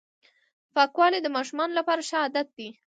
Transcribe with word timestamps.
پاکوالی 0.75 1.19
د 1.23 1.27
ماشومانو 1.35 1.77
لپاره 1.79 2.01
ښه 2.07 2.17
عادت 2.23 2.47
دی. 2.57 2.69